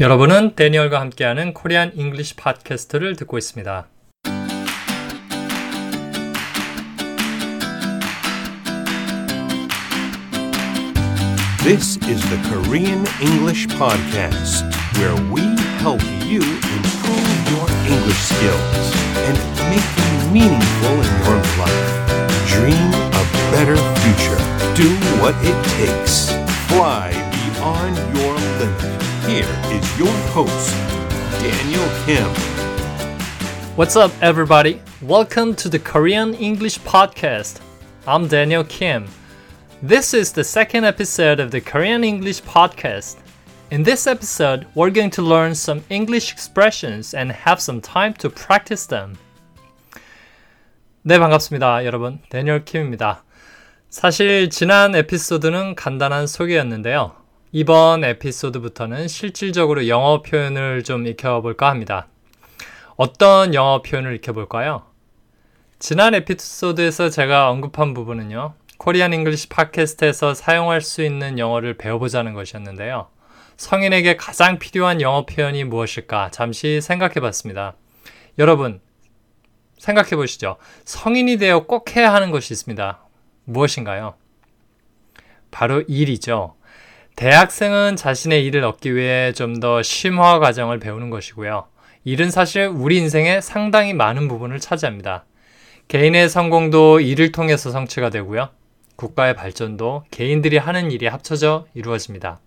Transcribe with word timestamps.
여러분은 0.00 0.56
데니얼과 0.56 0.98
함께하는 0.98 1.54
코리안 1.54 1.92
잉글리시 1.94 2.34
팟캐스트를 2.34 3.14
듣고 3.14 3.38
있습니다. 3.38 3.86
This 11.62 11.96
is 12.08 12.20
the 12.28 12.42
Korean 12.50 13.06
English 13.22 13.68
Podcast, 13.78 14.66
where 14.98 15.14
we 15.30 15.42
help 15.78 16.02
you 16.26 16.42
improve 16.42 17.30
your 17.54 17.70
English 17.86 18.18
skills 18.18 18.86
and 19.30 19.38
make 19.70 19.86
them 19.94 20.32
meaningful 20.32 20.98
in 20.98 21.12
your 21.22 21.38
life. 21.56 21.86
Dream 22.50 22.90
a 23.14 23.24
better 23.54 23.78
future. 24.02 24.42
Do 24.74 24.90
what 25.22 25.36
it 25.46 25.56
takes. 25.78 26.32
Fly 26.66 27.12
beyond 27.30 27.96
your 28.18 28.34
limit. 28.58 29.02
Here 29.25 29.47
is 29.71 29.99
your 29.99 30.13
host, 30.33 30.75
Daniel 31.41 31.87
Kim. 32.05 32.27
What's 33.75 33.95
up, 33.95 34.11
everybody? 34.21 34.81
Welcome 35.01 35.55
to 35.55 35.69
the 35.69 35.79
Korean 35.79 36.33
English 36.33 36.79
Podcast. 36.79 37.61
I'm 38.07 38.27
Daniel 38.27 38.63
Kim. 38.63 39.07
This 39.81 40.13
is 40.13 40.33
the 40.33 40.43
second 40.43 40.83
episode 40.85 41.39
of 41.39 41.51
the 41.51 41.61
Korean 41.61 42.03
English 42.03 42.41
Podcast. 42.43 43.17
In 43.71 43.83
this 43.83 44.07
episode, 44.07 44.65
we're 44.75 44.89
going 44.89 45.11
to 45.11 45.21
learn 45.21 45.53
some 45.53 45.83
English 45.89 46.33
expressions 46.33 47.13
and 47.13 47.31
have 47.31 47.61
some 47.61 47.81
time 47.81 48.13
to 48.15 48.29
practice 48.29 48.85
them. 48.87 49.15
네, 51.03 51.17
반갑습니다. 51.17 51.85
여러분. 51.85 52.19
데니얼 52.29 52.65
킴입니다. 52.65 53.23
사실 53.89 54.49
지난 54.49 54.93
에피소드는 54.95 55.75
간단한 55.75 56.27
소개였는데요. 56.27 57.13
이번 57.56 58.02
에피소드부터는 58.02 59.06
실질적으로 59.06 59.86
영어 59.86 60.22
표현을 60.22 60.82
좀 60.82 61.06
익혀볼까 61.06 61.70
합니다. 61.70 62.08
어떤 62.96 63.54
영어 63.54 63.80
표현을 63.80 64.16
익혀볼까요? 64.16 64.82
지난 65.78 66.14
에피소드에서 66.16 67.10
제가 67.10 67.50
언급한 67.50 67.94
부분은요. 67.94 68.54
Korean 68.78 69.12
English 69.12 69.50
팟캐스트에서 69.50 70.34
사용할 70.34 70.80
수 70.80 71.04
있는 71.04 71.38
영어를 71.38 71.76
배워보자는 71.76 72.34
것이었는데요. 72.34 73.06
성인에게 73.56 74.16
가장 74.16 74.58
필요한 74.58 75.00
영어 75.00 75.24
표현이 75.24 75.62
무엇일까 75.62 76.32
잠시 76.32 76.80
생각해 76.80 77.20
봤습니다. 77.20 77.76
여러분, 78.36 78.80
생각해 79.78 80.16
보시죠. 80.16 80.56
성인이 80.86 81.36
되어 81.36 81.66
꼭 81.66 81.94
해야 81.94 82.12
하는 82.12 82.32
것이 82.32 82.52
있습니다. 82.52 82.98
무엇인가요? 83.44 84.16
바로 85.52 85.82
일이죠. 85.82 86.56
대학생은 87.16 87.96
자신의 87.96 88.44
일을 88.46 88.64
얻기 88.64 88.94
위해 88.94 89.32
좀 89.32 89.60
더 89.60 89.82
심화 89.82 90.40
과정을 90.40 90.80
배우는 90.80 91.10
것이고요. 91.10 91.66
일은 92.04 92.30
사실 92.30 92.66
우리 92.66 92.98
인생의 92.98 93.40
상당히 93.40 93.94
많은 93.94 94.26
부분을 94.28 94.58
차지합니다. 94.58 95.24
개인의 95.88 96.28
성공도 96.28 97.00
일을 97.00 97.30
통해서 97.30 97.70
성취가 97.70 98.10
되고요. 98.10 98.48
국가의 98.96 99.36
발전도 99.36 100.04
개인들이 100.10 100.56
하는 100.56 100.90
일이 100.90 101.06
합쳐져 101.06 101.66
이루어집니다. 101.74 102.40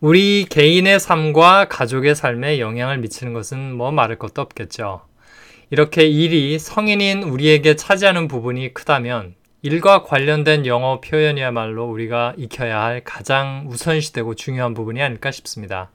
우리 0.00 0.46
개인의 0.48 1.00
삶과 1.00 1.66
가족의 1.68 2.14
삶에 2.14 2.60
영향을 2.60 2.98
미치는 2.98 3.32
것은 3.32 3.74
뭐 3.74 3.90
말할 3.90 4.18
것도 4.18 4.42
없겠죠. 4.42 5.02
이렇게 5.70 6.06
일이 6.06 6.58
성인인 6.58 7.22
우리에게 7.22 7.76
차지하는 7.76 8.28
부분이 8.28 8.74
크다면 8.74 9.34
일과 9.62 10.04
관련된 10.04 10.66
영어 10.66 11.00
표현이야말로 11.00 11.84
우리가 11.86 12.34
익혀야 12.36 12.80
할 12.80 13.02
가장 13.04 13.66
우선시되고 13.68 14.34
중요한 14.34 14.72
부분이 14.72 15.02
아닐까 15.02 15.30
싶습니다. 15.32 15.90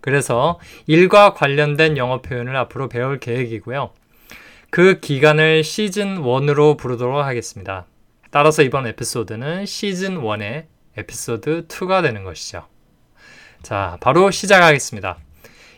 그래서 0.00 0.58
일과 0.86 1.34
관련된 1.34 1.98
영어 1.98 2.22
표현을 2.22 2.56
앞으로 2.56 2.88
배울 2.88 3.18
계획이고요. 3.18 3.90
그 4.70 5.00
기간을 5.00 5.64
시즌 5.64 6.22
1으로 6.22 6.78
부르도록 6.78 7.18
하겠습니다. 7.24 7.86
따라서 8.30 8.62
이번 8.62 8.86
에피소드는 8.86 9.66
시즌 9.66 10.20
1의 10.20 10.66
에피소드 10.96 11.66
2가 11.68 12.02
되는 12.02 12.24
것이죠. 12.24 12.66
자, 13.62 13.98
바로 14.00 14.30
시작하겠습니다. 14.30 15.18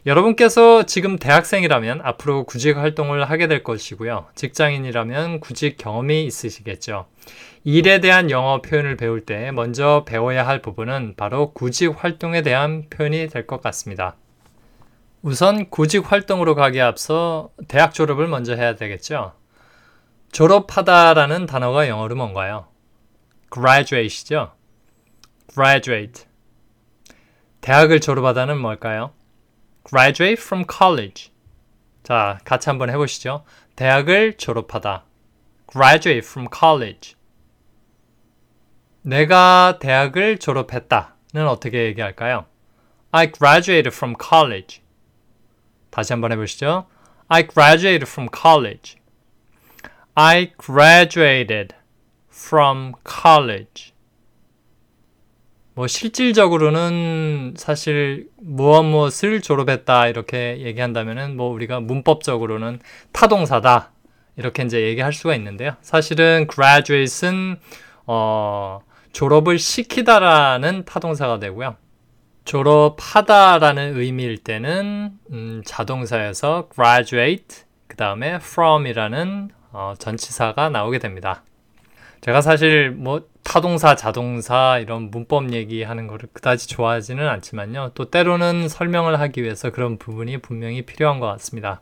여러분께서 0.06 0.84
지금 0.84 1.18
대학생이라면 1.18 2.00
앞으로 2.02 2.44
구직 2.44 2.78
활동을 2.78 3.28
하게 3.28 3.48
될 3.48 3.62
것이고요. 3.62 4.28
직장인이라면 4.34 5.40
구직 5.40 5.76
경험이 5.76 6.24
있으시겠죠. 6.24 7.06
일에 7.64 8.00
대한 8.00 8.30
영어 8.30 8.62
표현을 8.62 8.96
배울 8.96 9.26
때 9.26 9.50
먼저 9.50 10.04
배워야 10.06 10.46
할 10.46 10.62
부분은 10.62 11.14
바로 11.16 11.52
구직 11.52 12.02
활동에 12.02 12.40
대한 12.40 12.86
표현이 12.88 13.28
될 13.28 13.46
것 13.46 13.60
같습니다. 13.60 14.16
우선 15.22 15.68
구직 15.68 16.10
활동으로 16.10 16.54
가기에 16.54 16.80
앞서 16.80 17.50
대학 17.68 17.92
졸업을 17.92 18.26
먼저 18.26 18.54
해야 18.54 18.76
되겠죠. 18.76 19.32
졸업하다라는 20.32 21.44
단어가 21.44 21.88
영어로 21.88 22.16
뭔가요? 22.16 22.68
graduate이죠. 23.52 24.52
graduate. 25.52 26.24
대학을 27.60 28.00
졸업하다는 28.00 28.58
뭘까요? 28.58 29.10
Graduate 29.90 30.40
from 30.40 30.64
college. 30.70 31.32
자, 32.04 32.38
같이 32.44 32.68
한번 32.68 32.90
해보시죠. 32.90 33.44
대학을 33.74 34.36
졸업하다. 34.36 35.04
graduate 35.70 36.26
from 36.26 36.48
college. 36.56 37.16
내가 39.02 39.78
대학을 39.80 40.38
졸업했다는 40.38 41.48
어떻게 41.48 41.86
얘기할까요? 41.86 42.46
I 43.10 43.32
graduated 43.32 43.88
from 43.88 44.14
college. 44.22 44.82
다시 45.90 46.12
한번 46.12 46.30
해보시죠. 46.32 46.86
I 47.28 47.46
graduated 47.46 48.08
from 48.08 48.28
college. 48.32 48.96
I 50.14 50.52
graduated 50.56 51.74
from 52.32 52.92
college. 53.04 53.89
뭐 55.74 55.86
실질적으로는 55.86 57.54
사실 57.56 58.28
무엇 58.40 58.82
무엇을 58.82 59.40
졸업했다 59.40 60.08
이렇게 60.08 60.58
얘기한다면은 60.60 61.36
뭐 61.36 61.50
우리가 61.52 61.80
문법적으로는 61.80 62.80
타동사다 63.12 63.92
이렇게 64.36 64.62
이제 64.62 64.82
얘기할 64.82 65.12
수가 65.12 65.34
있는데요. 65.36 65.76
사실은 65.80 66.46
graduate은 66.52 67.56
어 68.06 68.80
졸업을 69.12 69.58
시키다라는 69.58 70.84
타동사가 70.84 71.38
되고요. 71.38 71.76
졸업하다라는 72.44 73.96
의미일 73.98 74.38
때는 74.38 75.12
음, 75.30 75.62
자동사에서 75.64 76.68
graduate 76.74 77.64
그 77.86 77.96
다음에 77.96 78.34
from이라는 78.34 79.50
어, 79.72 79.94
전치사가 79.98 80.68
나오게 80.68 80.98
됩니다. 80.98 81.44
제가 82.22 82.40
사실 82.40 82.90
뭐 82.90 83.22
타동사, 83.50 83.96
자동사 83.96 84.78
이런 84.78 85.10
문법 85.10 85.52
얘기하는 85.52 86.06
거를 86.06 86.28
그다지 86.32 86.68
좋아하지는 86.68 87.28
않지만요. 87.28 87.90
또 87.96 88.08
때로는 88.08 88.68
설명을 88.68 89.18
하기 89.18 89.42
위해서 89.42 89.70
그런 89.70 89.98
부분이 89.98 90.38
분명히 90.38 90.82
필요한 90.82 91.18
것 91.18 91.26
같습니다. 91.26 91.80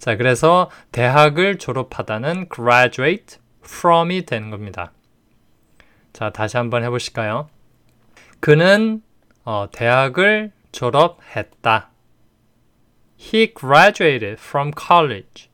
자, 0.00 0.16
그래서 0.16 0.68
대학을 0.90 1.58
졸업하다는 1.58 2.48
graduate 2.52 3.38
from이 3.64 4.26
되는 4.26 4.50
겁니다. 4.50 4.90
자, 6.12 6.30
다시 6.30 6.56
한번 6.56 6.82
해보실까요? 6.82 7.50
그는 8.40 9.00
어, 9.44 9.68
대학을 9.70 10.50
졸업했다. 10.72 11.88
He 13.20 13.54
graduated 13.56 14.42
from 14.42 14.72
college. 14.76 15.50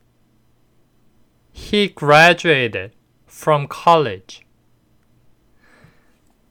He 1.55 1.93
graduated 1.93 2.95
from 3.29 3.67
college. 3.71 4.42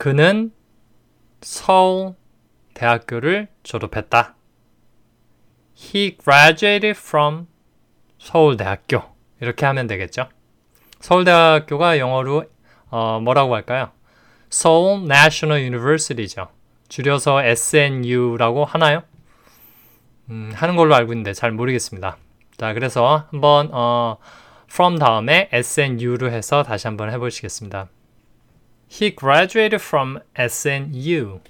그는 0.02 0.50
서울 1.42 2.16
대학교를 2.74 3.46
졸업했다. 3.62 4.34
He 5.76 6.16
graduated 6.20 6.98
from 6.98 7.46
서울대학교. 8.18 9.04
이렇게 9.40 9.64
하면 9.64 9.86
되겠죠. 9.86 10.28
서울대학교가 10.98 12.00
영어로 12.00 12.46
어, 12.90 13.20
뭐라고 13.20 13.54
할까요? 13.54 13.92
Seoul 14.50 15.04
National 15.04 15.62
University죠. 15.62 16.48
줄여서 16.88 17.44
SNU라고 17.44 18.64
하나요? 18.64 19.04
음, 20.30 20.50
하는 20.52 20.74
걸로 20.74 20.96
알고 20.96 21.12
있는데 21.12 21.32
잘 21.32 21.52
모르겠습니다. 21.52 22.16
자, 22.56 22.74
그래서 22.74 23.28
한번 23.30 23.68
어, 23.70 24.18
from 24.68 24.98
다음에 24.98 25.48
SNU로 25.52 26.32
해서 26.32 26.64
다시 26.64 26.88
한번 26.88 27.12
해보시겠습니다. 27.12 27.88
He 28.91 29.11
graduated 29.11 29.81
from 29.81 30.19
SNU. 30.35 31.41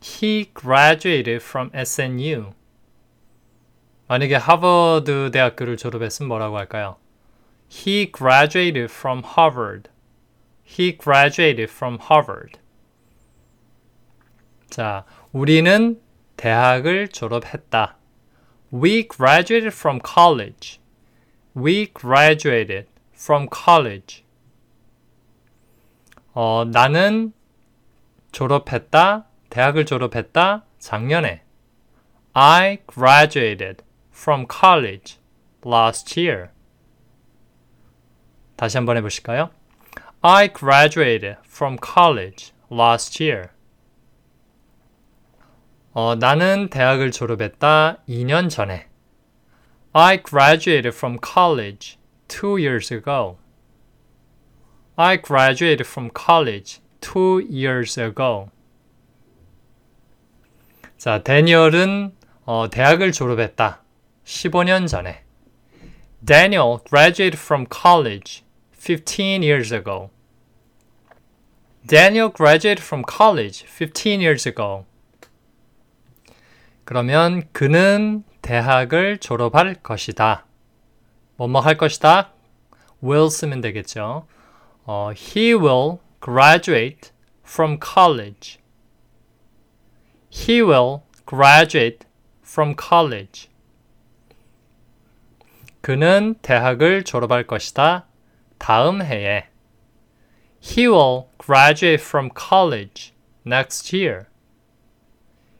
He 0.00 0.50
graduated 0.54 1.42
from 1.42 1.70
SNU. 1.74 2.52
만약에 4.08 4.34
하버드 4.34 5.30
대학교를 5.32 5.76
졸업했으면 5.76 6.28
뭐라고 6.28 6.56
할까요? 6.58 6.96
He 7.70 8.10
graduated 8.10 8.92
from 8.92 9.22
Harvard. 9.24 9.90
He 10.64 10.96
graduated 10.96 11.70
from 11.70 11.98
Harvard. 12.00 12.58
자, 14.68 15.04
우리는 15.32 16.00
대학을 16.36 17.08
졸업했다. 17.08 17.96
We 18.72 19.06
graduated 19.08 19.74
from 19.74 20.00
college. 20.04 20.80
We 21.56 21.92
graduated 21.92 22.86
from 23.12 23.48
college. 23.52 24.23
어, 26.35 26.65
나는 26.65 27.31
졸업했다. 28.33 29.25
대학을 29.49 29.85
졸업했다. 29.85 30.65
작년에. 30.79 31.43
I 32.33 32.79
graduated 32.93 33.85
from 34.13 34.45
college 34.51 35.17
last 35.65 36.19
year. 36.19 36.49
다시 38.57 38.77
한번 38.77 38.97
해보실까요? 38.97 39.49
I 40.21 40.49
graduated 40.49 41.37
from 41.45 41.77
college 41.81 42.51
last 42.69 43.23
year. 43.23 43.49
어, 45.93 46.15
나는 46.15 46.69
대학을 46.69 47.11
졸업했다 47.11 48.03
2년 48.09 48.49
전에. 48.49 48.89
I 49.93 50.21
graduated 50.21 50.89
from 50.89 51.17
college 51.23 51.97
two 52.27 52.57
years 52.57 52.93
ago. 52.93 53.37
I 54.97 55.17
graduated 55.17 55.85
from 55.85 56.09
college 56.09 56.79
two 57.01 57.39
years 57.39 57.99
ago. 57.99 58.49
자, 60.97 61.21
데니얼은 61.21 62.13
어, 62.45 62.69
대학을 62.69 63.11
졸업했다. 63.11 63.81
15년 64.23 64.87
전에. 64.87 65.23
Daniel 66.25 66.79
graduated 66.87 67.37
from 67.37 67.65
college 67.69 68.43
15 68.71 69.43
years 69.43 69.73
ago. 69.73 70.09
Daniel 71.85 72.31
graduated 72.31 72.81
from 72.81 73.03
college 73.03 73.65
15 73.65 74.21
years 74.21 74.47
ago. 74.47 74.85
그러면 76.85 77.43
그는 77.51 78.23
대학을 78.41 79.17
졸업할 79.17 79.75
것이다. 79.83 80.45
뭐뭐 81.35 81.59
할 81.59 81.77
것이다? 81.77 82.31
will 83.03 83.29
쓰면 83.29 83.61
되겠죠. 83.61 84.25
어, 84.85 85.11
he 85.13 85.53
will 85.55 85.99
graduate 86.21 87.11
from 87.43 87.79
college. 87.79 88.59
He 90.29 90.61
will 90.61 91.01
graduate 91.25 92.05
from 92.43 92.75
college. 92.77 93.49
그는 95.81 96.35
대학을 96.41 97.03
졸업할 97.03 97.45
것이다. 97.45 98.07
다음 98.57 99.01
해에. 99.01 99.47
He 100.61 100.87
will 100.87 101.27
graduate 101.37 102.01
from 102.01 102.29
college 102.35 103.13
next 103.45 103.95
year. 103.95 104.25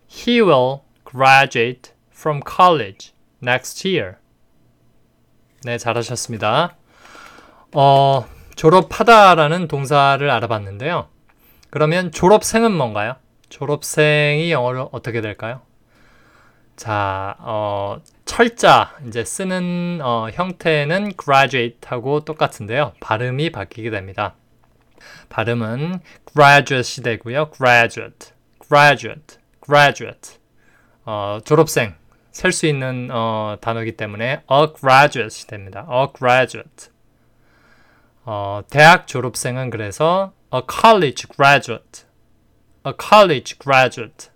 He 0.08 0.42
will 0.42 0.82
graduate 1.04 1.94
from 2.12 2.42
college 2.42 3.14
next 3.42 3.88
year. 3.88 4.16
네, 5.64 5.78
잘하셨습니다. 5.78 6.76
어, 7.74 8.26
졸업하다라는 8.56 9.68
동사를 9.68 10.30
알아봤는데요. 10.30 11.08
그러면 11.70 12.12
졸업생은 12.12 12.72
뭔가요? 12.72 13.16
졸업생이 13.50 14.52
영어로 14.52 14.90
어떻게 14.92 15.22
될까요? 15.22 15.62
자, 16.76 17.36
어, 17.40 17.98
철자 18.26 18.98
이제 19.08 19.24
쓰는 19.24 20.00
어, 20.02 20.30
형태는 20.32 21.14
graduate하고 21.22 22.26
똑같은데요. 22.26 22.94
발음이 23.00 23.52
바뀌게 23.52 23.90
됩니다. 23.90 24.36
발음은 25.30 26.00
graduate이 26.26 27.04
되고요. 27.04 27.52
graduate, 27.56 28.32
graduate, 28.68 29.38
graduate. 29.64 30.38
어, 31.06 31.40
졸업생 31.46 31.96
셀 32.32 32.52
수 32.52 32.66
있는 32.68 33.10
어, 33.12 33.58
단어이기 33.62 33.94
때문에 33.96 34.42
a 34.52 34.68
graduate이 34.78 35.48
됩니다. 35.48 35.88
a 35.90 36.08
graduate. 36.18 36.95
어, 38.28 38.62
대학 38.72 39.06
졸업생은 39.06 39.70
그래서 39.70 40.34
a 40.52 40.62
college 40.68 41.28
graduate. 41.28 42.06
a 42.84 42.94
college 43.00 43.58
graduate. 43.60 44.30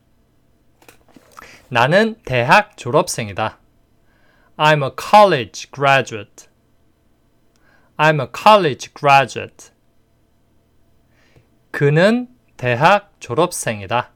나는 1.69 2.15
대학 2.23 2.77
졸업생이다. 2.77 3.57
I'm 4.57 4.83
a 4.83 4.91
college 4.95 5.71
graduate. 5.71 6.47
I'm 7.97 8.21
a 8.21 8.27
college 8.31 8.93
graduate. 8.93 9.71
그는 11.71 12.27
대학 12.57 13.19
졸업생이다. 13.19 14.11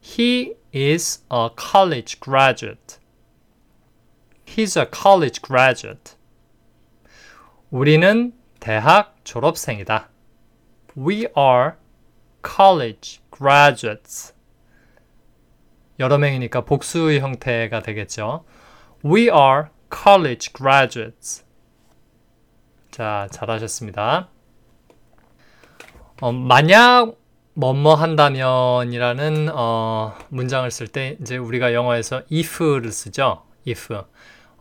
He 0.00 0.54
is 0.72 1.24
a 1.32 1.48
college 1.58 2.20
graduate. 2.20 2.98
He's 4.46 4.78
a 4.78 4.86
college 4.86 5.42
graduate. 5.42 6.16
우리는 7.70 8.32
대학 8.66 9.14
졸업생이다. 9.22 10.08
We 10.98 11.28
are 11.38 11.74
college 12.44 13.20
graduates. 13.30 14.34
여러 16.00 16.18
명이니까 16.18 16.64
복수 16.64 17.12
형태가 17.12 17.82
되겠죠. 17.82 18.44
We 19.04 19.28
are 19.28 19.66
college 19.88 20.52
graduates. 20.52 21.44
자, 22.90 23.28
잘하셨습니다. 23.30 24.30
어, 26.20 26.32
만약 26.32 27.14
뭐뭐 27.54 27.94
한다면이라는 27.94 29.50
어, 29.54 30.12
문장을 30.30 30.68
쓸 30.72 30.88
때 30.88 31.16
이제 31.20 31.36
우리가 31.36 31.72
영어에서 31.72 32.22
if를 32.32 32.90
쓰죠. 32.90 33.44
if. 33.64 33.94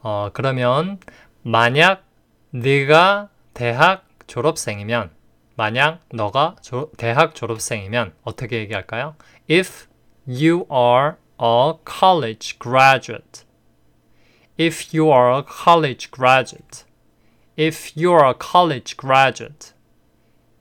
어, 0.04 0.30
그러면 0.31 1.00
만약 1.42 2.04
네가 2.51 3.30
대학 3.56 4.06
졸업생이면 4.28 5.12
만약 5.56 6.02
너가 6.12 6.57
조, 6.62 6.92
대학 6.98 7.34
졸업생이면 7.34 8.13
어떻게 8.24 8.60
얘기할까요? 8.60 9.16
If 9.50 9.88
you 10.28 10.66
are 10.69 11.16
a 11.40 11.74
college 11.86 12.60
graduate. 12.60 13.46
If 14.60 14.94
you 14.94 15.10
are 15.10 15.31
a 15.31 15.42
college 15.42 16.12
graduate. 16.12 16.84
If 17.57 17.96
you 17.96 18.12
are 18.12 18.30
a 18.30 18.34
college 18.34 18.98
graduate. 18.98 19.72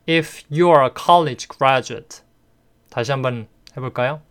If 0.06 0.44
you 0.48 0.70
are 0.70 0.84
a 0.84 0.90
college 0.94 1.48
graduate. 1.48 2.22
다시 2.90 3.10
한번 3.10 3.48
해볼까요? 3.76 4.22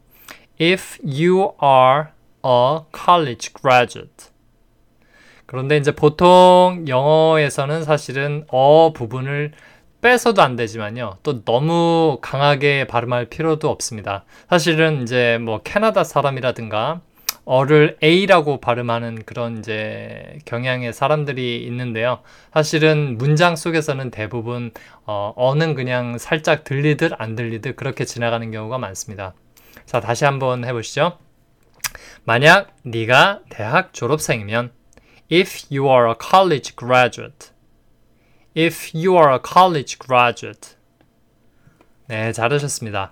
If 0.57 0.99
you 1.03 1.51
are 1.61 2.11
a 2.45 2.85
college 2.93 3.51
graduate. 3.53 4.32
그런데 5.53 5.77
이제 5.77 5.91
보통 5.91 6.83
영어에서는 6.87 7.83
사실은 7.83 8.43
어 8.47 8.91
부분을 8.91 9.51
빼서도 10.01 10.41
안 10.41 10.55
되지만요. 10.55 11.17
또 11.21 11.45
너무 11.45 12.17
강하게 12.23 12.87
발음할 12.87 13.25
필요도 13.25 13.69
없습니다. 13.69 14.25
사실은 14.49 15.03
이제 15.03 15.37
뭐 15.39 15.61
캐나다 15.63 16.03
사람이라든가 16.03 17.01
어를 17.45 17.97
A라고 18.01 18.61
발음하는 18.61 19.21
그런 19.27 19.59
이제 19.59 20.39
경향의 20.45 20.91
사람들이 20.91 21.63
있는데요. 21.65 22.21
사실은 22.51 23.19
문장 23.19 23.55
속에서는 23.55 24.09
대부분 24.09 24.71
어, 25.05 25.33
어는 25.35 25.75
그냥 25.75 26.17
살짝 26.17 26.63
들리듯 26.63 27.11
안 27.19 27.35
들리듯 27.35 27.75
그렇게 27.75 28.05
지나가는 28.05 28.49
경우가 28.49 28.79
많습니다. 28.79 29.35
자, 29.85 29.99
다시 29.99 30.25
한번 30.25 30.65
해보시죠. 30.65 31.19
만약 32.23 32.73
네가 32.81 33.41
대학 33.49 33.93
졸업생이면 33.93 34.71
if 35.33 35.65
you 35.71 35.89
are 35.89 36.07
a 36.09 36.15
college 36.15 36.75
graduate 36.75 37.53
if 38.55 38.93
you 38.95 39.17
are 39.17 39.33
a 39.33 39.39
college 39.39 39.97
graduate. 39.99 40.75
네, 42.07 42.31
잘하셨습니다. 42.31 43.11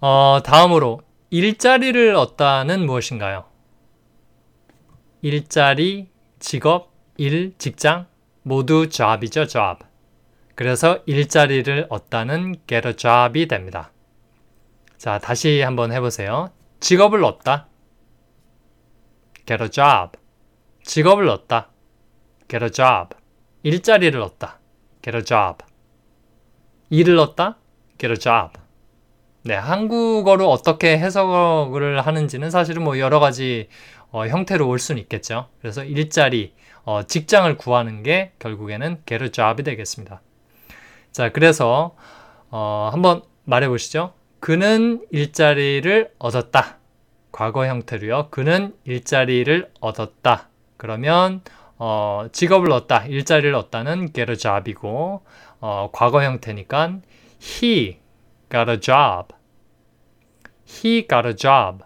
어, 0.00 0.40
다음으로 0.44 1.02
일자리를 1.30 2.14
얻다는 2.14 2.86
무엇인가요? 2.86 3.44
일자리, 5.22 6.08
직업, 6.38 6.92
일, 7.16 7.54
직장 7.58 8.06
모두 8.42 8.88
job이죠, 8.88 9.46
job. 9.46 9.84
그래서 10.54 11.02
일자리를 11.06 11.86
얻다는 11.88 12.56
get 12.68 12.86
a 12.86 12.94
job이 12.94 13.48
됩니다. 13.48 13.90
자, 14.98 15.18
다시 15.18 15.62
한번 15.62 15.90
해보세요. 15.90 16.52
직업을 16.80 17.24
얻다. 17.24 17.66
get 19.46 19.62
a 19.62 19.70
job. 19.70 20.16
직업을 20.84 21.28
얻다. 21.28 21.68
get 22.48 22.64
a 22.64 22.70
job. 22.70 23.16
일자리를 23.62 24.20
얻다. 24.20 24.60
get 25.02 25.16
a 25.16 25.24
job. 25.24 25.64
일을 26.90 27.18
얻다. 27.18 27.58
get 27.98 28.12
a 28.12 28.18
job. 28.18 28.60
네, 29.42 29.54
한국어로 29.54 30.48
어떻게 30.48 30.96
해석을 30.98 32.00
하는지는 32.00 32.50
사실은 32.50 32.82
뭐 32.84 32.98
여러 32.98 33.18
가지 33.20 33.68
어, 34.10 34.26
형태로 34.26 34.68
올 34.68 34.78
수는 34.78 35.02
있겠죠. 35.02 35.48
그래서 35.60 35.82
일자리, 35.84 36.54
어, 36.84 37.02
직장을 37.02 37.54
구하는 37.56 38.02
게 38.02 38.32
결국에는 38.38 39.02
get 39.06 39.24
a 39.24 39.30
job이 39.30 39.64
되겠습니다. 39.64 40.22
자, 41.12 41.30
그래서 41.30 41.96
어, 42.50 42.90
한번 42.92 43.22
말해 43.44 43.68
보시죠. 43.68 44.14
그는 44.38 45.04
일자리를 45.10 46.12
얻었다. 46.18 46.78
과거 47.32 47.66
형태로요. 47.66 48.28
그는 48.30 48.74
일자리를 48.84 49.70
얻었다. 49.80 50.48
그러면 50.84 51.40
어, 51.78 52.26
직업을 52.30 52.70
얻다, 52.70 53.06
일자리를 53.06 53.54
얻다는 53.54 54.12
get 54.12 54.30
a 54.30 54.36
job이고 54.36 55.22
어, 55.60 55.90
과거 55.94 56.22
형태니까 56.22 56.98
he 57.42 58.00
got 58.50 58.70
a 58.70 58.78
job. 58.78 59.34
He 60.68 61.08
got 61.08 61.26
a 61.26 61.34
job. 61.34 61.84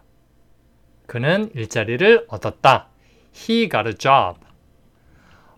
그는 1.07 1.49
일자리를 1.55 2.26
얻었다. 2.26 2.88
He 3.33 3.69
got 3.69 3.87
a 3.87 3.95
job. 3.95 4.40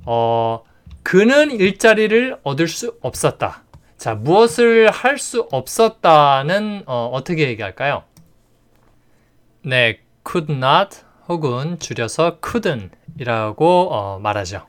어, 0.04 0.62
그는 1.02 1.50
일자리를 1.50 2.40
얻을 2.42 2.68
수 2.68 2.98
없었다. 3.00 3.64
자, 3.96 4.14
무엇을 4.14 4.90
할 4.90 5.16
수 5.16 5.48
없었다는 5.50 6.82
어, 6.84 7.08
어떻게 7.14 7.48
얘기할까요? 7.48 8.04
네, 9.62 10.00
could 10.30 10.52
not 10.52 11.08
혹은 11.30 11.78
줄여서 11.78 12.40
couldn't 12.40 12.90
이라고 13.20 13.88
어, 13.92 14.18
말하죠. 14.18 14.66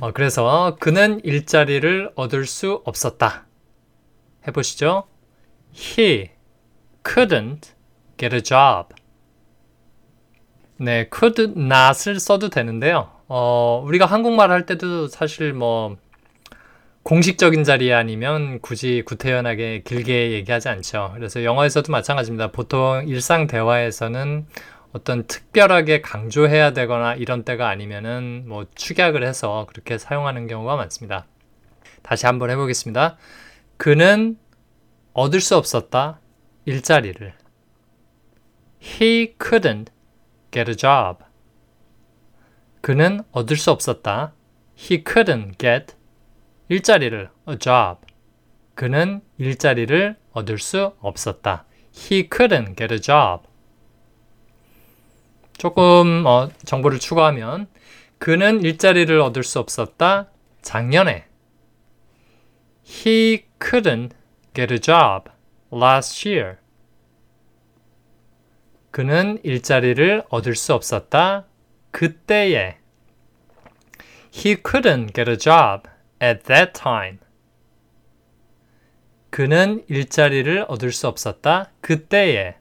어, 0.00 0.12
그래서 0.12 0.78
그는 0.80 1.20
일자리를 1.22 2.12
얻을 2.14 2.46
수 2.46 2.80
없었다. 2.86 3.44
해보시죠. 4.46 5.04
He 5.74 6.30
couldn't 7.04 7.74
get 8.16 8.34
a 8.34 8.42
job. 8.42 8.94
네, 10.78 11.06
could 11.14 11.42
not을 11.54 12.18
써도 12.18 12.48
되는데요. 12.48 13.10
어, 13.28 13.82
우리가 13.84 14.06
한국말 14.06 14.50
할 14.50 14.64
때도 14.64 15.08
사실 15.08 15.52
뭐 15.52 15.98
공식적인 17.02 17.64
자리 17.64 17.92
아니면 17.92 18.60
굳이 18.60 19.02
구태연하게 19.04 19.82
길게 19.84 20.32
얘기하지 20.32 20.70
않죠. 20.70 21.12
그래서 21.14 21.44
영어에서도 21.44 21.92
마찬가지입니다. 21.92 22.52
보통 22.52 23.04
일상 23.06 23.46
대화에서는 23.46 24.46
어떤 24.92 25.26
특별하게 25.26 26.00
강조해야 26.00 26.72
되거나 26.72 27.14
이런 27.14 27.44
때가 27.44 27.68
아니면은 27.68 28.44
뭐 28.46 28.66
축약을 28.74 29.22
해서 29.22 29.66
그렇게 29.68 29.98
사용하는 29.98 30.46
경우가 30.46 30.76
많습니다. 30.76 31.26
다시 32.02 32.26
한번 32.26 32.50
해보겠습니다. 32.50 33.16
그는 33.76 34.38
얻을 35.12 35.40
수 35.40 35.56
없었다. 35.56 36.20
일자리를. 36.64 37.34
He 38.82 39.34
couldn't 39.38 39.88
get 40.50 40.70
a 40.70 40.76
job. 40.76 41.24
그는 42.80 43.22
얻을 43.32 43.56
수 43.56 43.70
없었다. 43.70 44.32
He 44.78 45.02
couldn't 45.02 45.58
get 45.58 45.94
일자리를 46.68 47.30
a 47.48 47.58
job. 47.58 48.06
그는 48.74 49.20
일자리를 49.38 50.16
얻을 50.32 50.58
수 50.58 50.94
없었다. 51.00 51.64
He 51.94 52.28
couldn't 52.28 52.76
get 52.76 52.94
a 52.94 53.00
job. 53.00 53.47
조금 55.58 56.24
어, 56.24 56.48
정보를 56.64 57.00
추가하면 57.00 57.66
그는 58.18 58.62
일자리를 58.62 59.20
얻을 59.20 59.42
수 59.42 59.58
없었다. 59.58 60.30
작년에 60.62 61.26
He 62.86 63.44
couldn't 63.60 64.12
get 64.54 64.72
a 64.72 64.80
job 64.80 65.30
last 65.72 66.28
year. 66.28 66.56
그는 68.90 69.38
일자리를 69.42 70.24
얻을 70.30 70.54
수 70.54 70.74
없었다. 70.74 71.44
그때에 71.90 72.78
He 74.34 74.56
couldn't 74.56 75.14
get 75.14 75.30
a 75.30 75.36
job 75.36 75.88
at 76.22 76.44
that 76.44 76.72
time. 76.72 77.18
그는 79.30 79.84
일자리를 79.88 80.66
얻을 80.68 80.92
수 80.92 81.06
없었다. 81.08 81.70
그때에 81.80 82.56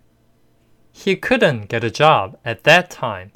He 0.98 1.22
couldn't 1.22 1.68
get 1.70 1.86
a 1.86 1.92
job 1.92 2.38
at 2.46 2.64
that 2.64 2.90
time. 2.90 3.30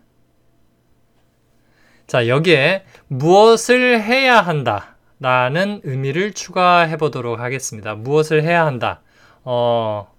자, 2.08 2.27
여기에 2.27 2.84
무엇을 3.08 4.01
해야 4.01 4.41
한다 4.41 4.98
라는 5.20 5.80
의미를 5.84 6.34
추가해 6.34 6.98
보도록 6.98 7.39
하겠습니다. 7.39 7.94
무엇을 7.94 8.44
해야 8.44 8.65
한다. 8.65 9.01
어, 9.44 10.12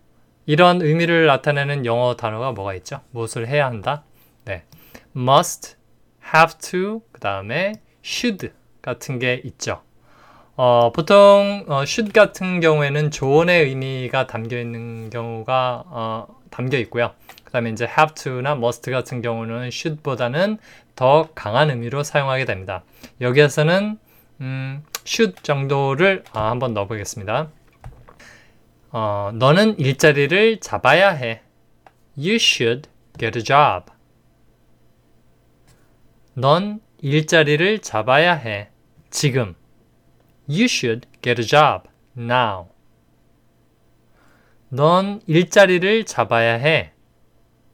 이런 0.47 0.81
의미를 0.81 1.27
나타내는 1.27 1.85
영어 1.85 2.15
단어가 2.15 2.53
뭐가 2.53 2.75
있죠? 2.75 3.01
무엇을 3.11 3.49
해야 3.49 3.67
한다? 3.67 4.05
네. 4.45 4.65
must, 5.17 5.77
have 6.35 6.59
to, 6.59 7.03
그 7.11 7.21
다음에 7.21 7.75
should 8.05 8.51
같은 8.81 9.19
게 9.19 9.43
있죠. 9.45 9.83
어, 10.55 10.93
보통 10.93 11.65
어, 11.69 11.83
should 11.83 12.13
같은 12.13 12.61
경우에는 12.61 13.11
조언의 13.11 13.65
의미가 13.65 14.29
담겨 14.29 14.59
있는 14.59 15.11
경우가 15.11 15.85
어, 15.87 16.27
담겨 16.51 16.79
있고요. 16.79 17.13
그 17.53 17.59
다음에 17.59 17.69
이제 17.69 17.85
have 17.85 18.15
to나 18.15 18.53
must 18.53 18.91
같은 18.91 19.21
경우는 19.21 19.67
should보다는 19.67 20.57
더 20.97 21.29
강한 21.35 21.69
의미로 21.69 22.03
사용하게 22.03 22.47
됩니다. 22.47 22.83
여기에서는 23.21 23.99
음, 24.41 24.83
should 25.07 25.43
정도를 25.43 26.25
아, 26.33 26.49
한번 26.49 26.73
넣어보겠습니다. 26.73 27.51
어, 28.93 29.33
너는 29.35 29.79
일자리를 29.79 30.61
잡아야 30.61 31.11
해. 31.11 31.43
You 32.17 32.37
should 32.37 32.89
get 33.19 33.39
a 33.39 33.45
job. 33.45 33.93
넌 36.33 36.81
일자리를 37.03 37.81
잡아야 37.81 38.33
해. 38.33 38.71
지금. 39.11 39.55
You 40.49 40.65
should 40.65 41.07
get 41.21 41.39
a 41.39 41.47
job 41.47 41.87
now. 42.17 42.69
넌 44.71 45.21
일자리를 45.27 46.05
잡아야 46.07 46.55
해. 46.55 46.92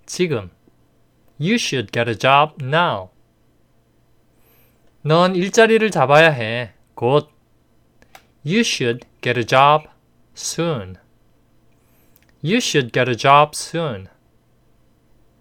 지금. 0.08 0.50
You 1.38 1.54
should 1.54 1.92
get 1.92 2.08
a 2.08 2.16
job 2.16 2.54
now. 2.60 3.10
넌 5.02 5.36
일자리를 5.36 5.88
잡아야 5.90 6.30
해. 6.30 6.72
곧. 6.94 7.30
You 8.44 8.60
should 8.60 9.06
get 9.20 9.38
a 9.38 9.44
job 9.44 9.88
soon. 10.36 10.96
You 12.42 12.56
should 12.56 12.92
get 12.92 13.08
a 13.08 13.16
job 13.16 13.52
soon. 13.54 14.08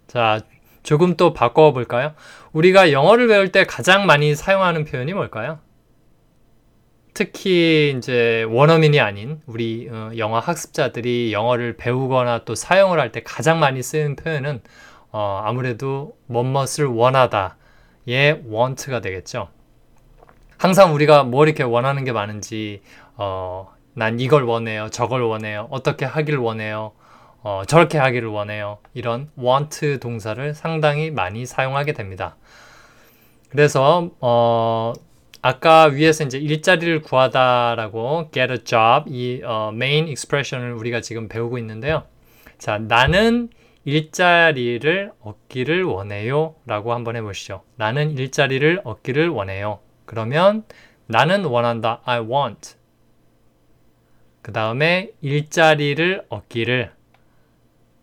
자, 0.07 0.41
조금 0.83 1.15
또 1.15 1.33
바꿔 1.33 1.71
볼까요? 1.71 2.13
우리가 2.51 2.91
영어를 2.91 3.27
배울 3.27 3.51
때 3.51 3.65
가장 3.65 4.05
많이 4.05 4.35
사용하는 4.35 4.85
표현이 4.85 5.13
뭘까요? 5.13 5.59
특히 7.17 7.95
이제 7.97 8.43
원어민이 8.47 8.99
아닌 8.99 9.41
우리 9.47 9.89
어, 9.91 10.11
영어 10.17 10.37
학습자들이 10.37 11.33
영어를 11.33 11.75
배우거나 11.75 12.45
또 12.45 12.53
사용을 12.53 12.99
할 12.99 13.11
때 13.11 13.23
가장 13.23 13.59
많이 13.59 13.81
쓰는 13.81 14.15
표현은 14.15 14.61
어, 15.11 15.41
아무래도 15.43 16.15
뭐뭇을 16.27 16.85
원하다의 16.85 18.43
want가 18.47 19.01
되겠죠. 19.01 19.49
항상 20.59 20.93
우리가 20.93 21.23
뭐 21.23 21.43
이렇게 21.43 21.63
원하는 21.63 22.03
게 22.03 22.11
많은지 22.11 22.81
어, 23.15 23.73
난 23.95 24.19
이걸 24.19 24.43
원해요, 24.43 24.89
저걸 24.91 25.23
원해요, 25.23 25.67
어떻게 25.71 26.05
하기를 26.05 26.37
원해요, 26.37 26.91
어, 27.41 27.63
저렇게 27.65 27.97
하기를 27.97 28.27
원해요. 28.27 28.77
이런 28.93 29.31
want 29.39 29.97
동사를 29.99 30.53
상당히 30.53 31.09
많이 31.09 31.47
사용하게 31.47 31.93
됩니다. 31.93 32.35
그래서 33.49 34.11
어, 34.21 34.93
아까 35.47 35.85
위에서 35.85 36.25
이제 36.25 36.37
일자리를 36.37 37.03
구하다라고 37.03 38.31
get 38.33 38.51
a 38.51 38.59
job 38.65 39.09
이 39.09 39.41
어, 39.45 39.71
main 39.73 40.09
expression을 40.09 40.73
우리가 40.73 40.99
지금 40.99 41.29
배우고 41.29 41.57
있는데요. 41.59 42.03
자, 42.57 42.77
나는 42.77 43.47
일자리를 43.85 45.13
얻기를 45.21 45.85
원해요. 45.85 46.55
라고 46.65 46.93
한번 46.93 47.15
해보시죠. 47.15 47.63
나는 47.77 48.11
일자리를 48.17 48.81
얻기를 48.83 49.29
원해요. 49.29 49.79
그러면 50.03 50.65
나는 51.05 51.45
원한다. 51.45 52.01
I 52.03 52.19
want. 52.19 52.75
그 54.41 54.51
다음에 54.51 55.11
일자리를 55.21 56.25
얻기를 56.27 56.91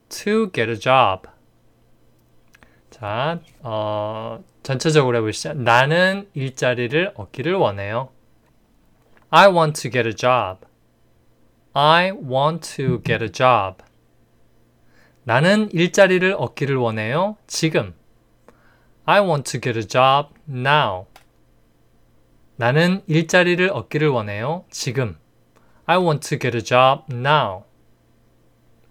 to 0.08 0.50
get 0.50 0.70
a 0.70 0.78
job. 0.78 1.28
자, 3.04 3.38
어, 3.60 4.42
전체적으로 4.62 5.18
해보시죠. 5.18 5.52
나는 5.52 6.26
일자리를 6.32 7.12
얻기를 7.14 7.52
원해요. 7.52 8.08
I 9.28 9.48
want 9.48 9.82
to 9.82 9.90
get 9.90 10.08
a 10.08 10.14
job. 10.14 10.66
I 11.74 12.12
want 12.12 12.76
to 12.76 13.02
get 13.04 13.22
a 13.22 13.30
job. 13.30 13.84
나는 15.24 15.68
일자리를 15.70 16.32
얻기를 16.32 16.76
원해요. 16.76 17.36
지금. 17.46 17.92
I 19.04 19.20
want 19.20 19.52
to 19.52 19.60
get 19.60 19.78
a 19.78 19.86
job 19.86 20.30
now. 20.48 21.04
나는 22.56 23.02
일자리를 23.06 23.68
얻기를 23.68 24.08
원해요. 24.08 24.64
지금. 24.70 25.18
I 25.84 25.98
want 25.98 26.26
to 26.26 26.38
get 26.38 26.56
a 26.56 26.64
job 26.64 27.02
now. 27.14 27.64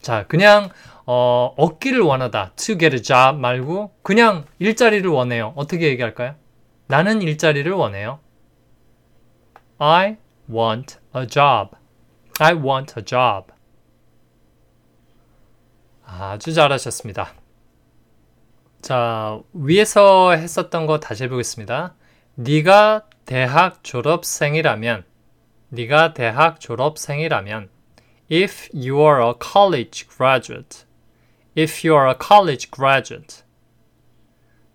자, 0.04 0.28
그냥 0.28 0.70
어, 1.06 1.54
얻기를 1.58 2.02
원하다. 2.02 2.54
to 2.56 2.78
get 2.78 2.96
a 2.96 3.02
job 3.02 3.40
말고 3.40 3.94
그냥 4.02 4.46
일자리를 4.60 5.10
원해요. 5.10 5.54
어떻게 5.56 5.88
얘기할까요? 5.88 6.36
나는 6.88 7.22
일자리를 7.22 7.72
원해요. 7.72 8.20
I 9.78 10.18
want 10.50 10.98
a 11.16 11.28
job. 11.28 11.76
I 12.40 12.54
want 12.54 12.94
a 12.98 13.04
job. 13.04 13.52
아주 16.06 16.54
잘하셨습니다. 16.54 17.34
자, 18.82 19.40
위에서 19.54 20.34
했었던 20.34 20.86
거 20.86 21.00
다시 21.00 21.24
해보겠습니다. 21.24 21.96
네가 22.36 23.04
대학 23.26 23.84
졸업생이라면 23.84 25.06
네가 25.70 26.14
대학 26.14 26.60
졸업생이라면 26.60 27.70
if 28.32 28.70
you 28.74 29.00
are 29.00 29.26
a 29.26 29.34
college 29.42 30.08
graduate 30.08 30.86
if 31.56 31.88
you 31.88 31.98
are 31.98 32.10
a 32.10 32.16
college 32.20 32.70
graduate 32.72 33.44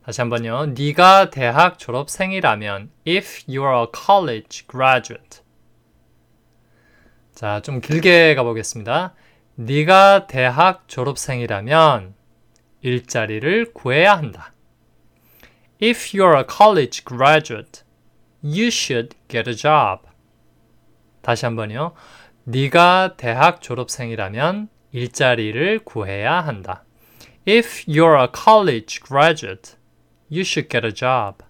다시 0.05 0.21
한번요. 0.21 0.67
네가 0.75 1.31
대학 1.31 1.79
졸업생이라면 1.79 2.91
if 3.07 3.45
you 3.49 3.63
are 3.63 3.83
a 3.83 3.87
college 3.95 4.67
graduate 4.67 5.43
자, 7.39 7.61
좀 7.61 7.81
길게 7.81 8.35
가보겠습니다. 8.35 9.15
네가 9.55 10.27
대학 10.27 10.89
졸업생이라면 10.89 12.15
일자리를 12.81 13.73
구해야 13.75 14.17
한다. 14.17 14.53
If 15.81 16.19
you're 16.19 16.37
a 16.37 16.45
college 16.45 17.05
graduate, 17.05 17.83
you 18.43 18.67
should 18.67 19.17
get 19.29 19.49
a 19.49 19.55
job. 19.55 20.09
다시 21.23 21.45
한번요. 21.45 21.93
네가 22.43 23.15
대학 23.17 23.61
졸업생이라면 23.63 24.69
일자리를 24.93 25.81
구해야 25.81 26.41
한다. 26.41 26.85
If 27.47 27.87
you're 27.87 28.21
a 28.21 28.29
college 28.35 29.01
graduate, 29.01 29.77
you 30.31 30.41
should 30.43 30.69
get 30.69 30.87
a 30.87 30.93
job. 30.93 31.45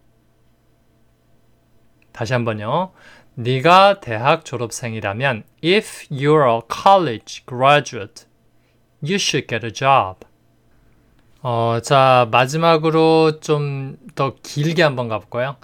다시 2.13 2.33
한번요. 2.33 2.93
네가 3.35 4.01
대학 4.01 4.45
졸업생이라면 4.45 5.45
if 5.65 6.09
you're 6.11 6.49
a 6.49 6.61
college 6.71 7.45
graduate, 7.47 8.27
you 9.03 9.15
should 9.15 9.47
get 9.47 9.65
a 9.65 9.73
job. 9.73 10.27
어, 11.43 11.79
자, 11.83 12.27
마지막으로 12.31 13.41
좀 13.41 13.97
더 14.19 14.35
길게 14.43 14.83
한번 14.83 15.07
가볼까요? 15.07 15.57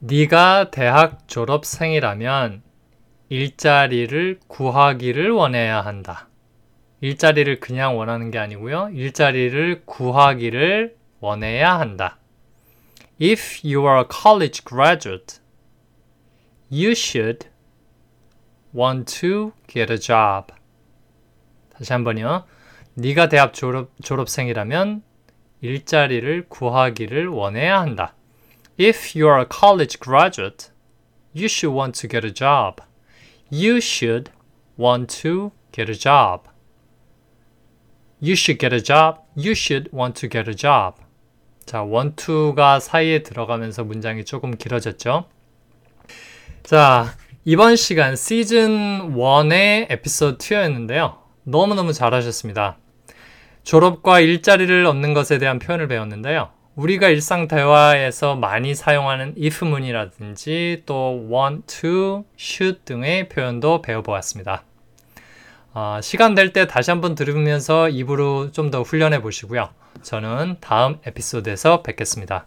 네가 0.00 0.70
대학 0.70 1.26
졸업생이라면 1.28 2.62
일자리를 3.30 4.38
구하기를 4.46 5.30
원해야 5.30 5.80
한다. 5.80 6.25
일자리를 7.06 7.60
그냥 7.60 7.96
원하는 7.96 8.32
게 8.32 8.38
아니고요. 8.38 8.90
일자리를 8.92 9.82
구하기를 9.84 10.96
원해야 11.20 11.78
한다. 11.78 12.18
If 13.22 13.60
you 13.64 13.86
are 13.86 14.00
a 14.00 14.04
college 14.10 14.64
graduate, 14.64 15.38
you 16.68 16.90
should 16.90 17.48
want 18.74 19.20
to 19.20 19.52
get 19.68 19.92
a 19.92 20.00
job. 20.00 20.52
다시 21.70 21.92
한번요. 21.92 22.44
네가 22.94 23.28
대학 23.28 23.54
졸업, 23.54 23.90
졸업생이라면 24.02 25.04
일자리를 25.60 26.46
구하기를 26.48 27.28
원해야 27.28 27.80
한다. 27.80 28.16
If 28.80 29.16
you 29.16 29.30
are 29.30 29.42
a 29.42 29.46
college 29.48 30.00
graduate, 30.02 30.72
you 31.36 31.46
should 31.46 31.72
want 31.72 32.00
to 32.00 32.10
get 32.10 32.26
a 32.26 32.34
job. 32.34 32.82
You 33.52 33.76
should 33.76 34.32
want 34.76 35.22
to 35.22 35.52
get 35.70 35.88
a 35.88 35.96
job. 35.96 36.55
You 38.22 38.32
should 38.32 38.58
get 38.58 38.74
a 38.74 38.82
job. 38.82 39.20
You 39.36 39.52
should 39.52 39.90
want 39.92 40.20
to 40.20 40.30
get 40.30 40.48
a 40.48 40.56
job. 40.56 40.96
자, 41.66 41.82
want 41.84 42.24
to가 42.24 42.80
사이에 42.80 43.22
들어가면서 43.22 43.84
문장이 43.84 44.24
조금 44.24 44.56
길어졌죠? 44.56 45.26
자, 46.62 47.14
이번 47.44 47.76
시간 47.76 48.16
시즌 48.16 49.14
1의 49.14 49.86
에피소드 49.90 50.38
2였는데요. 50.38 51.18
너무너무 51.44 51.92
잘하셨습니다. 51.92 52.78
졸업과 53.62 54.20
일자리를 54.20 54.86
얻는 54.86 55.12
것에 55.12 55.38
대한 55.38 55.58
표현을 55.58 55.88
배웠는데요. 55.88 56.50
우리가 56.76 57.08
일상 57.08 57.48
대화에서 57.48 58.36
많이 58.36 58.74
사용하는 58.74 59.34
if문이라든지 59.40 60.82
또 60.86 61.26
want 61.30 61.80
to, 61.80 62.24
should 62.38 62.84
등의 62.84 63.28
표현도 63.28 63.82
배워보았습니다. 63.82 64.65
어, 65.78 66.00
시간 66.00 66.34
될 66.34 66.54
때 66.54 66.66
다시 66.66 66.90
한번 66.90 67.14
들으면서 67.14 67.90
입으로 67.90 68.50
좀 68.50 68.70
더 68.70 68.80
훈련해 68.80 69.20
보시고요. 69.20 69.68
저는 70.02 70.56
다음 70.60 70.96
에피소드에서 71.04 71.82
뵙겠습니다. 71.82 72.46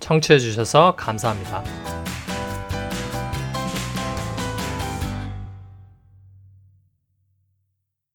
청취해 0.00 0.38
주셔서 0.38 0.94
감사합니다. 0.96 2.13